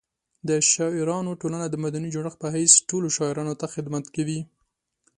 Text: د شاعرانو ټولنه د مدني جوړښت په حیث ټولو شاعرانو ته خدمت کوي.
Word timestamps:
د 0.47 0.49
شاعرانو 0.71 1.31
ټولنه 1.41 1.65
د 1.69 1.75
مدني 1.83 2.09
جوړښت 2.15 2.37
په 2.41 2.47
حیث 2.55 2.71
ټولو 2.89 3.07
شاعرانو 3.17 3.53
ته 3.61 3.65
خدمت 3.73 4.05
کوي. 4.15 4.39